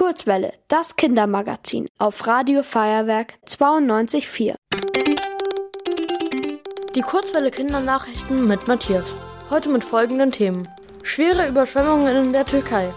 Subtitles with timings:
[0.00, 4.54] Kurzwelle, das Kindermagazin auf Radio Feuerwerk 92.4.
[6.94, 9.14] Die Kurzwelle Kindernachrichten mit Matthias.
[9.50, 10.66] Heute mit folgenden Themen.
[11.02, 12.94] Schwere Überschwemmungen in der Türkei.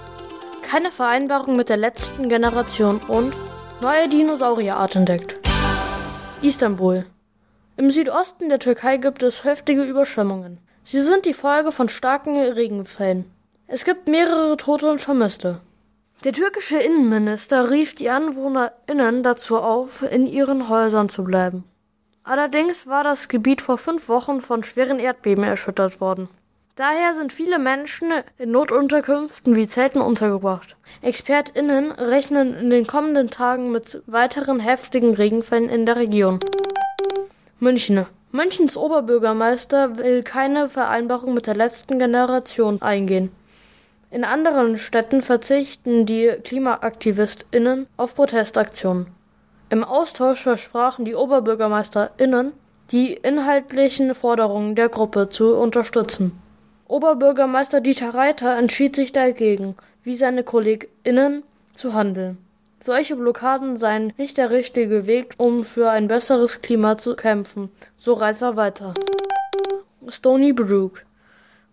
[0.61, 3.33] Keine Vereinbarung mit der letzten Generation und
[3.81, 5.37] neue Dinosaurierart entdeckt.
[6.41, 7.05] Istanbul.
[7.75, 10.57] Im Südosten der Türkei gibt es heftige Überschwemmungen.
[10.85, 13.29] Sie sind die Folge von starken Regenfällen.
[13.67, 15.59] Es gibt mehrere Tote und Vermisste.
[16.23, 21.65] Der türkische Innenminister rief die AnwohnerInnen dazu auf, in ihren Häusern zu bleiben.
[22.23, 26.29] Allerdings war das Gebiet vor fünf Wochen von schweren Erdbeben erschüttert worden.
[26.75, 30.75] Daher sind viele Menschen in Notunterkünften wie Zelten untergebracht.
[31.01, 36.39] ExpertInnen rechnen in den kommenden Tagen mit weiteren heftigen Regenfällen in der Region.
[37.59, 38.05] München.
[38.31, 43.29] Münchens Oberbürgermeister will keine Vereinbarung mit der letzten Generation eingehen.
[44.13, 49.07] In anderen Städten verzichten die KlimaaktivistInnen auf Protestaktionen.
[49.71, 52.51] Im Austausch versprachen die OberbürgermeisterInnen,
[52.91, 56.39] die inhaltlichen Forderungen der Gruppe zu unterstützen.
[56.87, 61.41] Oberbürgermeister Dieter Reiter entschied sich dagegen, wie seine KollegInnen
[61.73, 62.37] zu handeln.
[62.83, 68.13] Solche Blockaden seien nicht der richtige Weg, um für ein besseres Klima zu kämpfen, so
[68.13, 68.93] Reiter weiter.
[70.07, 71.03] Stony Brook.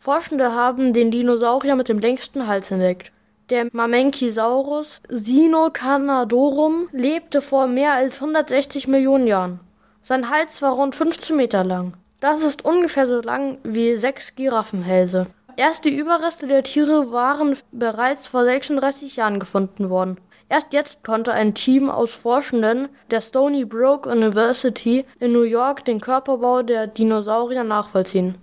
[0.03, 3.13] Forschende haben den Dinosaurier mit dem längsten Hals entdeckt.
[3.51, 9.61] Der Mamenchisaurus Sinocanadorum lebte vor mehr als 160 Millionen Jahren.
[10.01, 11.99] Sein Hals war rund 15 Meter lang.
[12.19, 15.27] Das ist ungefähr so lang wie sechs Giraffenhälse.
[15.57, 20.17] Erste Überreste der Tiere waren bereits vor 36 Jahren gefunden worden.
[20.49, 26.01] Erst jetzt konnte ein Team aus Forschenden der Stony Brook University in New York den
[26.01, 28.39] Körperbau der Dinosaurier nachvollziehen.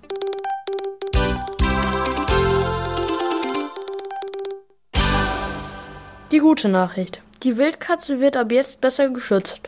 [6.33, 7.21] Die gute Nachricht.
[7.43, 9.61] Die Wildkatze wird ab jetzt besser geschützt.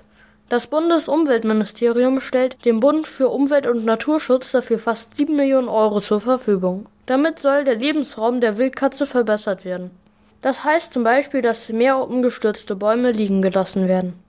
[0.50, 6.20] Das Bundesumweltministerium stellt dem Bund für Umwelt und Naturschutz dafür fast 7 Millionen Euro zur
[6.20, 6.88] Verfügung.
[7.06, 9.92] Damit soll der Lebensraum der Wildkatze verbessert werden.
[10.42, 14.20] Das heißt zum Beispiel, dass mehr umgestürzte Bäume liegen gelassen werden.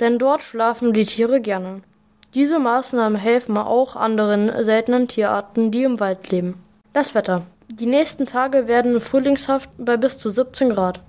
[0.00, 1.82] Denn dort schlafen die Tiere gerne.
[2.34, 6.60] Diese Maßnahmen helfen auch anderen seltenen Tierarten, die im Wald leben.
[6.92, 7.42] Das Wetter.
[7.72, 11.00] Die nächsten Tage werden frühlingshaft bei bis zu 17 Grad.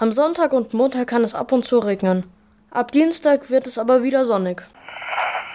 [0.00, 2.24] Am Sonntag und Montag kann es ab und zu regnen.
[2.70, 4.62] Ab Dienstag wird es aber wieder sonnig.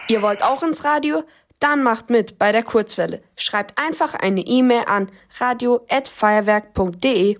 [0.07, 1.23] Ihr wollt auch ins Radio?
[1.59, 3.23] Dann macht mit bei der Kurzwelle.
[3.37, 7.39] Schreibt einfach eine E-Mail an radio@feuerwerk.de.